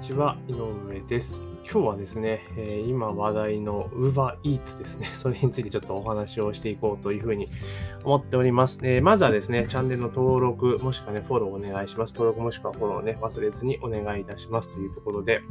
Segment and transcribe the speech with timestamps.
[0.00, 1.46] ちは、井上です。
[1.70, 7.48] 今日はですね、えー、今話題の UberEats ですね、 それについてちょっとお話をしていこうというふうに
[8.02, 8.78] 思っております。
[8.82, 12.14] えー、まずはですね、チャンネルの登録、もしくはね、フォローお願いします。
[12.14, 15.42] 登録もしくはフォローをね、忘れずにお願いいたしますというところで、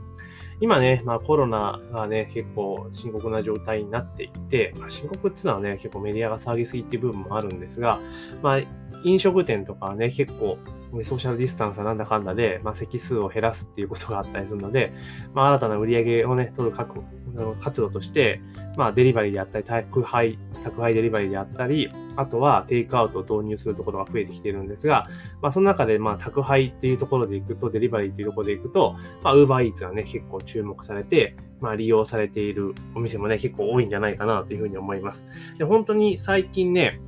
[0.62, 8.00] 今ね、まあコロナがね、結構深刻な状態になっていて、まあ、深刻っていうのはね、結構メディアが騒ぎすぎっていう部分もあるんですが、
[8.42, 8.60] まあ
[9.04, 10.58] 飲食店とかはね、結構
[11.04, 14.94] ソーシャルディスタンスはなんだかんだで、まあ、席数を減らすっていうことがあったりするので、
[15.34, 18.42] まあ、新たな売り上げをね、取る活動として、
[18.76, 25.08] まあ、デリバリーであったり、宅配、宅配デリバリーであったり、あとはテイクアウトを導入するところが増えてきているんですが、
[25.42, 35.26] まあ、その中で、まあ、宅配っていうところで行くと、デリバリーっていうところで行くと、まあ、ウーバーイーツがね、結構注目されて、まあ、利用されているお店もね、結構多いんじゃないかなというふうに思います。
[35.58, 37.00] で、本当に最近ね、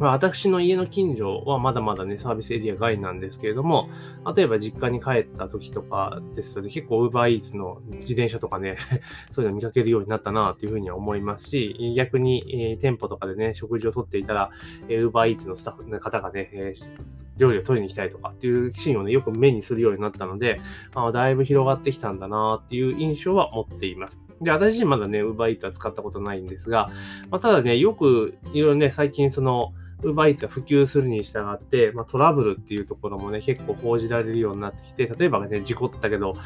[0.00, 3.90] まあ、私の家の近所はまだまだね、サービスエリア外なんですけれども、
[4.34, 8.78] 例えば実家に帰った時とかですと、結構 UberEats の自転車とかね、
[9.30, 14.50] そういうの見かけるようになったなというふうには思いますし、逆に、えー、店舗とかでね、食事をとっていたら、
[14.88, 20.60] えー、UberEats のスタッフの方がね、えー料理を取りに行きたいとかっていうシーンをね、よく目にするようになったので、
[20.94, 24.20] あだいぶ広がってきたんだなっていう印象は持っています。
[24.42, 26.90] で、私自身まだね、UberEats は使ったことないんですが、
[27.30, 29.72] まあ、ただね、よくいろいろね、最近その、
[30.02, 36.36] ウーバーイーツが普及するに従って、まあ、トラブルっていうところもね、結構報じられるようになってきて、例えばね、事故ったけど、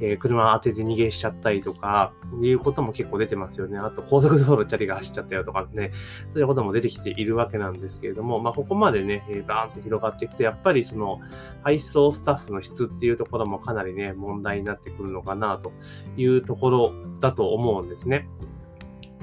[0.00, 3.78] えー、車当てて逃げしちゃったりとか、いうことも結構出てますよね。
[3.78, 5.92] あと、高速道路チャリが走っちゃったよとかね、
[6.32, 11.20] そういうことも出てきているわけなんですけれども、まあ、ここまでね、えー、バーンと広がっていくと、やっぱりその、
[11.62, 15.72] 配送スタッフの質っていうところもかなりね、問題になってくるのかなと
[16.16, 18.28] いうところだと思うんですね。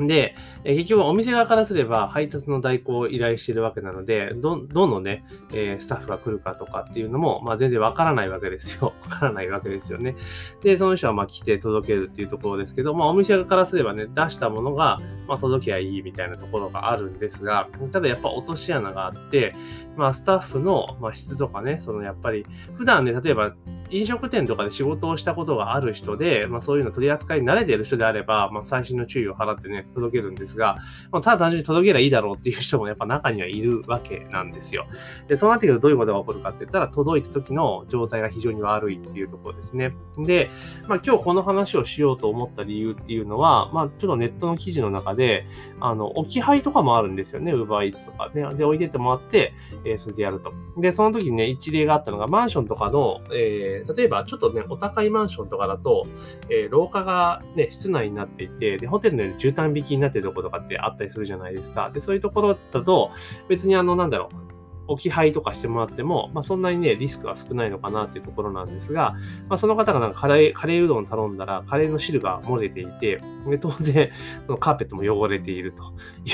[0.08, 8.94] で、え結局お店側からすれば配達の代行を依頼しているわけなので、ど、どのね、えー、スタッフが来るかとかっていうのも、まあ全然わからないわけですよ。
[9.04, 10.16] わからないわけですよね。
[10.64, 19.56] で、その人はまあ来て届けるっていうところですけど、まあお店側からすればね、出したものが、まあ届きゃいいみたいなところがあるんですが、ただやっぱ落とし穴があって、
[19.96, 22.46] まあスタッフの、まあ、質とかね、そのやっぱり、
[22.78, 23.54] 普段ね、例えば
[23.92, 30.78] 飲食店とかで仕事をしたことがある人で、まあ、そういうの取り扱いに慣れている人であれば、まあ、最新の注意を払ってね、届けるんですが、
[31.12, 34.88] ま、ただ単純に届ければいいだろうっていう人もやっぱ中にはいるわけなんですよ。
[35.28, 39.94] で、そうなってくるとどういうことが起こるかって言ったら、届いた時の状態が非常に悪いっていうところですね。
[40.18, 40.50] で、
[40.88, 45.46] まあ、今日この話をしようと思った理由っていうのは、まあ、ちょっとネットの記事の中で、
[45.80, 48.42] あの、置き配とかもあるんですよね、UberEats とかね。
[48.56, 49.54] で、置いてってもらって、
[49.86, 50.54] えー、それでやると。
[50.78, 56.06] で、その時にね、一例があったのが、マンションとかの、えー、例えばちょっとね、お高いマンションとかだと、
[56.50, 61.92] えー、廊下がね、室内になっていて、で、ホテルの絨毯引きになってるとことかってあったりするじゃないですか。
[61.92, 63.12] で、そういうところだと、
[63.48, 64.52] 別にあの、なんだろう、
[64.88, 69.16] 置き配とかしてもらっても、まあ、そんなにね、リスクは少ないのかなっていうところなんですが、
[69.48, 74.12] まあ、その方がなんかカレー、カレーうどん頼んだら、カレーの汁が漏れていて、で当然、
[74.46, 75.94] そのカーペットも汚れていると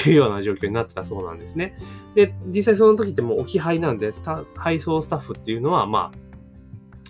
[0.09, 1.77] いうような状況になってたそうなんですね。
[2.15, 4.11] で、実際その時ってもう置き配なんで、
[4.55, 6.26] 配送スタッフっていうのは、まあ、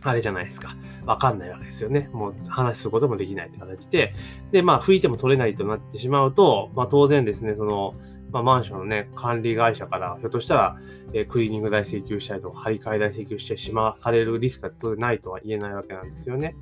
[0.10, 0.76] あれじゃないですか。
[1.06, 2.10] わかんないわけですよね。
[2.14, 4.14] もう話すこともできないって形で。
[4.52, 7.96] で、まあ、拭いても取れないとなってしまうと、まあ、当然ですね、その、
[8.32, 10.78] まあ、マンションのね、管理会社から、ひょっとしたら、
[11.14, 16.56] えー、クリーニング代請求したりとか、張り替え代請求してしまされるリスクが当然ないとは言えないわけなんですよね。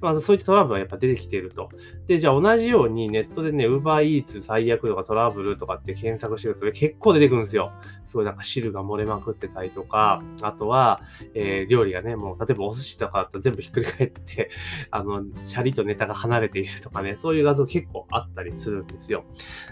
[0.00, 1.70] まあ、そういったトラブルはやっぱ出てきていると。
[2.08, 7.72] で、じゃあ同じようにネットでね、UberEats 最悪とかトラブルとかって検索してると、結構出てくるんですよ。
[8.12, 11.00] すごいなんか汁が漏れまくってたりとか、あとは、
[11.32, 14.50] えー、料理がね、もう例えばお寿司とかだと全部ひっくり返ってて、
[14.92, 19.24] あの、シャリとネタが離れているとかね、そういう画像結構あったりするんですよ。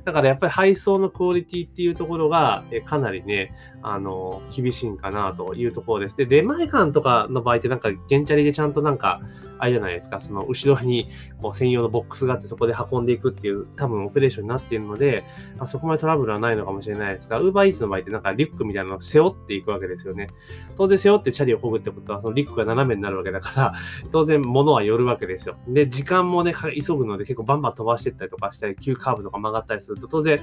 [0.07, 6.17] だからやっぱり配送のクオリティっていうところが、えかなりね、あの、厳しいんかなというところです。
[6.17, 9.21] で、出前館とかの場合ってなんか、原チャリでちゃんとなんか、
[9.61, 11.11] あれじゃないですか、その後ろに
[11.43, 15.23] こう専用のボックスがあってそこで運んでいくっていう多分オペレーションになっているので、
[15.59, 20.29] まあ、そこまでトラブルはないのかもしれないですが、Uber Eats の場合ってなんかリュックみたいなのを背負っていくわけですよね。
[20.77, 23.75] 当然背負ってチャリをこぐってことは、そのリュックが斜めになるわけだから、
[24.13, 25.57] 当然物は寄るわけですよ。
[25.69, 30.41] で、時間もね、急ぐので結構バンバン飛ばしていったりとかしたり、急カーブとか曲がったりすると、当然、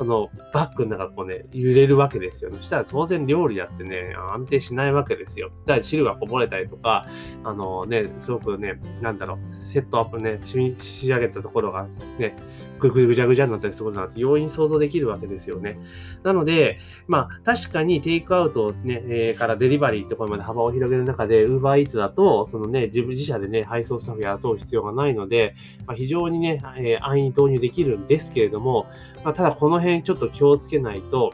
[0.00, 2.56] そのバッグの中こうね、揺れるわけですよね。
[2.56, 5.50] そしたら当然料理だってね、安定しないわけですよ。
[5.66, 7.06] だから汁がこぼれたりとか、
[7.44, 11.86] あのね、すごくね、なんだろう、セットアップね、仕上げたところが
[12.18, 12.34] ね、
[12.78, 15.78] ぐぐぐちゃぐちゃになったりすることなんて容易に想像できるわけですよね。
[16.22, 25.54] なので、まあ、確かにテイクアウトね、えー、からデリバリーってところまで幅を広げる中で、Uber Eats だと、そのね、自分自社でね、配送スタッフ雇う必要がないので、
[25.86, 28.86] まあ、非常にね、えー、安易に導入できるんですけれども、
[29.22, 31.32] まあ、ただこの辺ちょっと気をつけないと、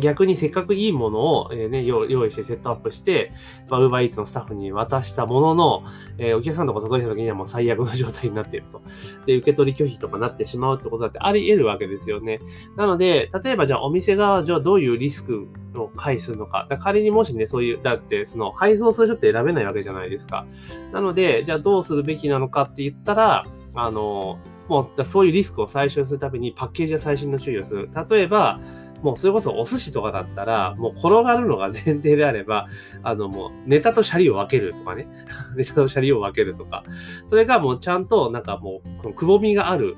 [0.00, 3.32] 逆にせっかくいいものを、えーね、用意してセットアップして、
[3.68, 5.84] まあ、UberEats のスタッフに渡したものの、
[6.18, 8.82] えー、お客さんとこ届いた時にはもう最悪の状態になっていると。
[9.26, 12.40] で、受け取り拒否とかなってしまうってことだってあり得るわけですよね。
[12.76, 16.66] なので、例えばじゃあお店側じゃあどういうリスクを回するのか。
[16.68, 20.46] か仮にもしね、そういう、だってその配送する人って選べないわけじゃないですか。
[20.92, 27.90] なので、じゃあどうするべきなのかって言ったら、あの、もうそういうリスクを最小にするためにパッケージや最新の注意をする。
[28.10, 28.60] 例えば、
[29.02, 32.68] もうそれこそお寿司とかだったら、もう転がるのが前提であれば、
[33.02, 35.06] あのもうネタとシャリを分けるとかね、
[35.56, 36.84] ネタとシャリを分けるとか、
[37.28, 39.96] それがもうちゃんとなんかもう、このくぼみがある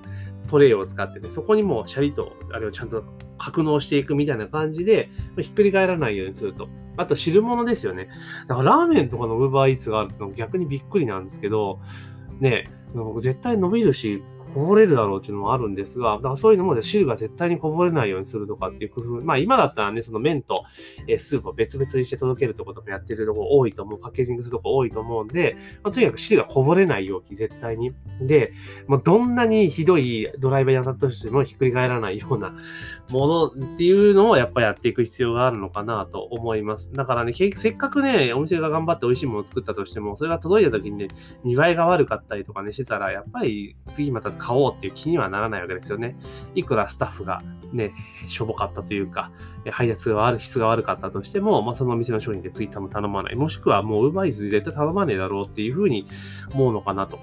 [0.48, 3.04] トレイを使ってね、そこにもうシャリとあれをちゃんと
[3.38, 6.68] 格納していくみたいな感じで、ひっくり返らないようにすると。
[6.96, 8.08] あと汁物ですよね。
[8.48, 11.78] だからラーメンとかのウーバーイーツがあると逆にびっくりなんですけど、
[12.40, 12.64] ね、
[13.20, 14.22] 絶対伸びるし、
[14.56, 20.64] こぼれるだろうっていうのもあるんですが、だからそういうのも汁が絶対にこぼれないようにするとかっていう工夫、まあ今だったらね、その麺と
[21.18, 27.92] スープを別々にして届けるとことかやってるとこ多いと思う、パッケージングするとこ多いと思うんで、まあ、とにかく汁がこぼれない容器、絶対に。
[28.22, 28.54] で、
[28.86, 32.54] もうどんなにひどいドライバーに当たったとしてもひっくり返らないような
[33.10, 36.90] ものっていうのをやっぱやっていく必要があるのかなと思います。
[36.94, 41.08] だからね、せっかくね、お店が頑張って美味しいものを作ったとしても、それが届いた時にね、
[41.44, 46.16] 見栄えが悪かったりとかね、してたら、やっぱり次また買おうっていう気にはならないわけですよね。
[46.54, 47.92] いくらスタッフがね、
[48.28, 49.32] しょぼかったというか、
[49.72, 53.34] 配達が悪、質が悪かったとしても、まあ、そのお店の商品でツイッターも頼まない。
[53.34, 56.06] もしくはもうウーバーイズ絶対頼まねえだろうっていうふうに
[56.54, 57.18] 思うのかなと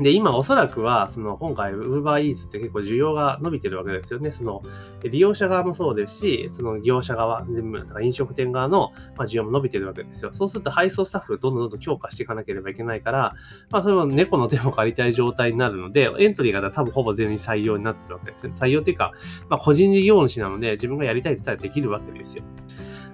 [0.00, 4.32] で、今おそらくは、その今回 UberEats って結構需要が伸びてるわけですよね。
[4.32, 4.62] その
[5.02, 10.30] 利用者側もそうですし、その業者側、全部、飲食店側の需要も伸びてるわけですよ。
[10.32, 13.34] そうすると配送スタッフどんどんどんどん強化していかなければいけないから、
[13.70, 18.52] まあそれも猫の手も借りたい状態になるので、エントリーが多分ほぼ全員採用になってるわけですよ。
[18.54, 19.12] 採用っていうか、
[19.48, 22.44] まあ個人事業主なので自分がやりたいって言ったらできるわけですよ。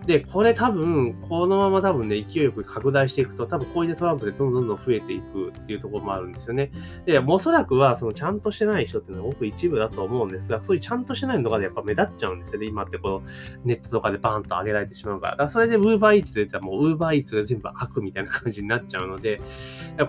[0.06, 6.70] で、これ多分、このまま多分ね、勢いよく拡大していくと、多分こういったトランプでどんどんどん増えていくっていうところもあるんですよね。
[7.06, 12.66] で、おそらくは、そのちゃんとしてない人っていうのはごく一部だと思うんですが、そういうちゃんとしてないのがやっぱ目立っちゃうんですよね。
[12.66, 15.32] 今ってこう、ネットとかでバーンと上げられてしまうから。
[15.32, 19.40] だからそれで UberEats で言ったらもう UberEats が全部悪みたいな感じになっちゃうので、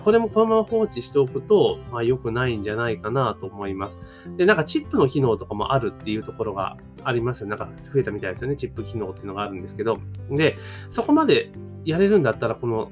[0.04, 3.98] これもこのまま放置しておくと、まあ良くないんじゃないかなと思います。
[4.36, 7.46] で、なんかチップの機能とかもあるっていうところがありますよ。
[7.48, 8.56] なんか増えたみたいですよね。
[8.56, 9.85] チップ機能っていうのがあるんですけど。
[9.86, 9.98] ど
[10.30, 10.58] で、
[10.90, 11.50] そこまで
[11.86, 12.90] やれるんだったら、この、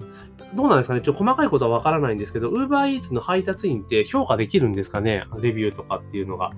[0.55, 1.01] どうなんですかね？
[1.01, 5.25] ちょっと細かいことはわからないんですけど、UberEats の配達員って評価できるんですかね？
[5.41, 6.53] レビューとかっていうのが。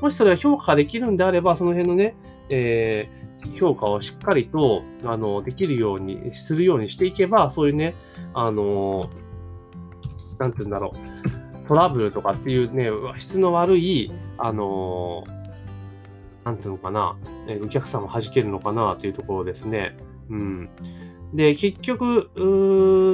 [0.00, 2.14] もしそれは評価できるんであれば、その辺のね、
[2.48, 7.96] えー、評価をしっかりと、あの、できるように、するようにしていけば、そういうね、
[8.34, 9.10] あの、
[10.38, 12.88] なんて言うんだろう、トラブルとかっていうね、
[13.18, 15.24] 質の悪い、あの、
[16.44, 17.16] なんつうのかな、
[17.50, 19.96] え、お客さんを弾けるのかなというところですね。
[20.28, 20.70] うん。
[21.34, 22.40] で、結局、ウ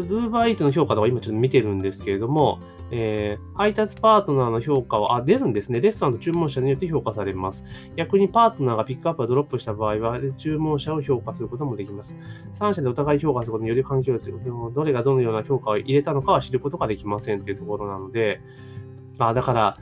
[0.02, 2.60] ーバーイーツの評価とか今ちょっと見てるんですけれども、
[2.90, 5.80] えー、配達パートナーの評価は、あ、出るんですね。
[5.80, 7.64] レストランの注文者によって評価されます。
[7.96, 12.16] 逆にパートナーがピックアップやドロップした場合は、注文者を評価することもできます。
[12.54, 14.32] 3社でお互い評価することにより環境です
[14.74, 18.40] どれがどのような評価を入れたのかは知ることができませんというところなので、
[19.18, 19.78] あ、だから、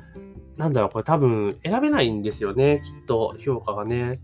[0.56, 4.20] なんだろう、これ多分選べないんですよね、きっと、評価がね。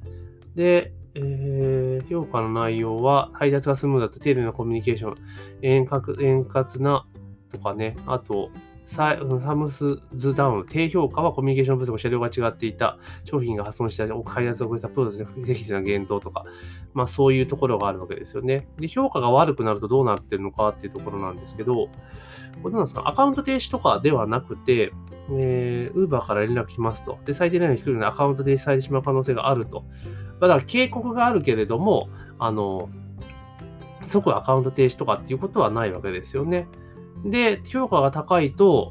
[0.55, 5.15] で、えー、評価の内容は、配達がスムーズだった丁寧なコミュニケーション、
[5.63, 7.07] 円滑円滑な
[7.53, 8.51] とかね、あと、
[8.87, 9.17] サ
[9.55, 16.45] ムスズダウン、低評価はコミュニケーション不足、車両が違っていた、商品が破損した、開発を超えたプロセスの不適切な言動とか、
[16.93, 18.67] まあそういうところがあるわけですよね。
[18.79, 21.89] で、評価が悪くなるとどうなってるのかっていうところなんですけど、
[22.65, 23.09] これなんですか？
[23.09, 24.93] アカウント停止とかではなくて、
[25.33, 27.19] えー、Uber から連絡来ますと。
[27.25, 29.85] で、最低ラインの低いのでアカウント停止されてしまう可能性があると。
[30.41, 32.09] だから警告があるけれども、
[32.39, 32.89] あの、
[34.03, 36.67] 即アカウント停止とかっていうことはないわけですよね。
[37.25, 38.91] で、評価が高いと、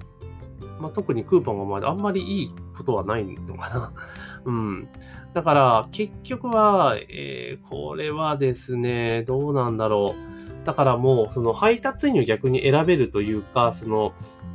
[0.80, 3.94] まあ、特にクーポンがまだあんまりいいことはないのかな。
[4.46, 4.88] うん。
[5.34, 10.39] だから、結局は、えー、これはですね、どうなんだろう。
[10.70, 14.14] だからもう、その配達員を逆に選べるというか、その、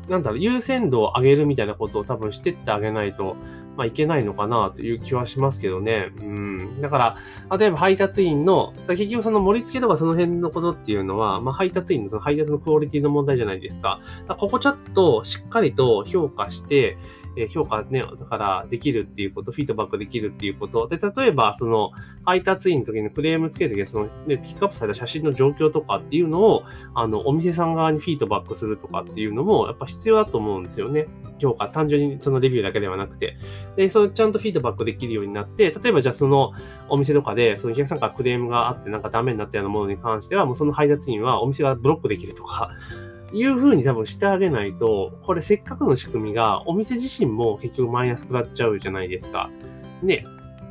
[0.09, 3.35] なんだろう、優先度を上げるみたいなことを多分してってあげないと、
[3.77, 6.13] まあいけないのかなという気はしますけどね。
[6.21, 6.81] うん。
[6.81, 7.17] だか
[7.51, 14.01] ら、例えば配達員の、結局その盛り付けとかその辺のことっていうのは、まあ配達員のその配達のクオリティの問題じゃないですか。
[14.29, 16.97] かここちょっとしっかりと評価して、
[17.37, 20.89] え評価ね、だからできるっていうこと、フィードバックできるっていうこと。
[20.89, 21.91] で、例えば、その、
[22.25, 26.63] 配達員の時にクレームつけるときその、ね、ピックアップされた写真の状況とかっていうのを、
[26.95, 31.07] あの、お店さん側にフィードバックするとかっていうのも、やっぱ必要だと思うんですよね。
[31.39, 33.37] 評価、単純にそのレビューだけではなくて。
[33.77, 36.53] で、そのちゃんとフィードバックできるようになって、例えばじゃあその
[36.89, 42.71] お店とかで、そのお客さんからクレームがあってなんかダメになったようなものに関しては、もうその配達員はお店がブロックできるとか、
[43.35, 49.51] いうふうに多分してあげないと、これせっかくの仕組みが、お店自身も結局マイナス食らっちゃうじゃないですか。
[50.03, 50.25] ね。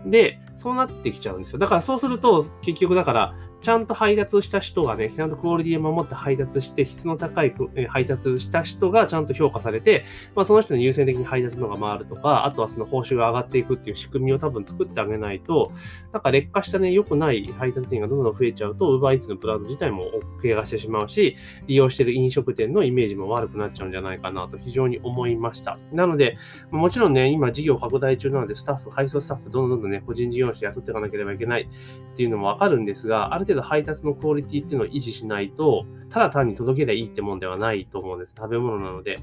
[0.06, 1.60] で、そうなってきちゃうんですよ。
[1.60, 7.56] だからそうすると、結局だから、ちゃんと配達した人がね、ちゃんとクオリティを守って配達して、質の高い
[7.88, 10.04] 配達した人がちゃんと評価されて、
[10.36, 15.72] まあ、その人に優先的に配達のが回るとか、あとはその報酬が上がっていくっていう仕組みを多分作ってあげないと、
[16.12, 20.08] なんか劣化したね、良くない配達員がどんどん増えちゃうと、UberEats のブランド自体も
[20.42, 25.80] 怪我してしまうし、利用している飲食店のイメージも悪くなっちゃうんじゃないかなと非常に思いました。
[25.94, 26.38] なので、
[26.70, 38.34] もちろんね、今事業拡大中なので、スタッフ、配送スタッフ、どんどんどんどんね、個人事業主雇っていかなければいけないっていうのもわかるんですが、ある程度配達のクオリティっていうのを維持しないと、ただ単に届けりゃいいってもんではないと思うんです。
[38.38, 39.20] 食べ物なので。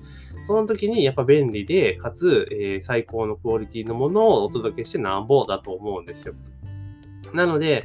[0.46, 6.34] その時にやっぱ便利で、かつ、えー、最高のクオリティのものをお届けしてなんぼだと思うんですよ。
[7.32, 7.84] なので、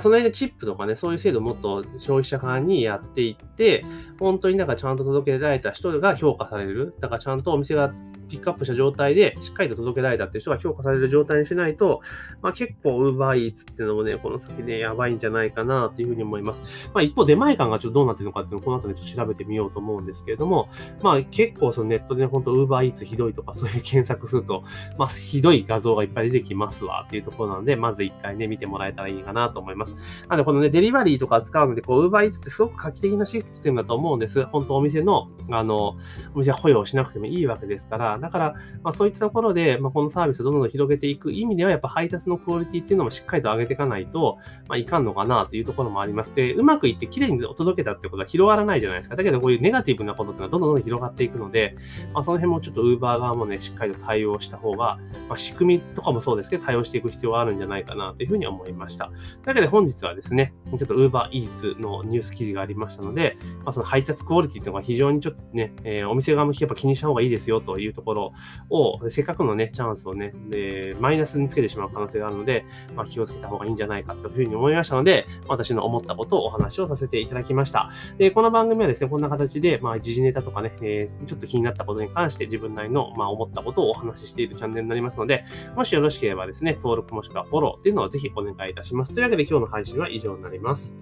[0.00, 3.84] その辺でチップとかね、そういう制度をもっと消費者側にやっていって、
[4.18, 6.94] 本当になんかちゃんと届けられた人が評価される。
[7.00, 7.92] だからちゃんとお店が
[8.34, 12.00] ピックアップした状態で、しっかりと届けられたっていう人が評価される状態にしないと、
[12.42, 16.90] まあ、結構 UberEats っていうのもね、この先ね、やばいんじゃないかなというふうに思います。
[16.92, 20.68] まあ、一方、出前感がちょっとどうなってるのかっていうのをこの後でちょっと調べてみようと思うんですけれども、
[21.02, 24.64] まあ、結構そのネットで、本当 UberEats ひどいとかそういう検索すると、
[24.98, 29.94] まあ、ひどい画像がいっぱい出てきますわっていうところなので、まず一回ね、見てもらえたらいいかなと思います。
[30.28, 34.44] なので、このね、デリバリーとか使うので、こう、UberEats ってすごく画期的なシステムだと思うんです。
[34.46, 35.96] 本当お店の、あの、
[36.34, 46.34] お店保養しなくてもいいわけですから、だから、まあ、そういったところで、まあ、このサービスをどんどん広げていく意味では、やっぱ配達のクオリティっていうのもしっかりと上げていかないと、まあ、いかんのかなというところもあります。
[46.34, 49.16] で、うまくいって綺麗にお届けたってことは広がらないじゃないですか。
[49.16, 51.76] だけど、こういうネガティブなことっていうのはどんどんどん広がっていくので、
[52.14, 59.06] まあ、その辺もちょっと Uber 側もね、しっかりと対応した方が、まあ、仕組みとかもそうですけど、対応していく必要があるんじゃないかなというふうに思いました。
[59.06, 68.32] というわけで本日はですね、ちょっと Uber Eats のニュース記事がありましたので、まあ、その配達クオリティというのが非常にちょっとね、えー、お店側もやっぱ気にした方がいいですよというところ
[68.70, 77.90] を、せっかくのね、チャンスをね、でマイナスにつけてしまう可能性があるので、まあ、気をつけた方がいいんじゃないかというふうに思いましたので、私の思ったことをお話をさせていただきました。
[78.18, 85.44] で、この番組はですね、こんな形で、まあ、時事ネタとかね、えー、ちょっと気になったことに関して自分なりの、まあ、思ったことをお話ししているチャンネルになりますので、
[85.76, 89.12] もしよろしければですね、登録もしくはフォローっていうのをぜひお願いいたします。
[89.12, 90.94] というわけで今日の配信は以上になります。